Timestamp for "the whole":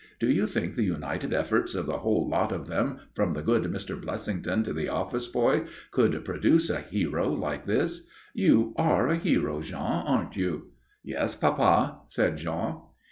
1.85-2.27